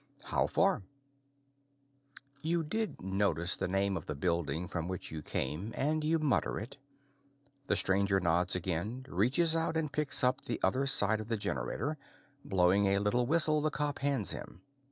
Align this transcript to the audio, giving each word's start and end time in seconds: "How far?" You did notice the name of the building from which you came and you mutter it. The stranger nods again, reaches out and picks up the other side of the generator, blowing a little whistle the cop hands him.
"How 0.23 0.47
far?" 0.47 0.81
You 2.41 2.63
did 2.63 3.03
notice 3.03 3.55
the 3.55 3.67
name 3.67 3.95
of 3.95 4.07
the 4.07 4.15
building 4.15 4.67
from 4.67 4.87
which 4.87 5.11
you 5.11 5.21
came 5.21 5.71
and 5.77 6.03
you 6.03 6.17
mutter 6.17 6.57
it. 6.57 6.75
The 7.67 7.75
stranger 7.75 8.19
nods 8.19 8.55
again, 8.55 9.05
reaches 9.07 9.55
out 9.55 9.77
and 9.77 9.93
picks 9.93 10.23
up 10.23 10.41
the 10.41 10.59
other 10.63 10.87
side 10.87 11.19
of 11.19 11.27
the 11.27 11.37
generator, 11.37 11.99
blowing 12.43 12.87
a 12.87 12.97
little 12.97 13.27
whistle 13.27 13.61
the 13.61 13.69
cop 13.69 13.99
hands 13.99 14.31
him. 14.31 14.63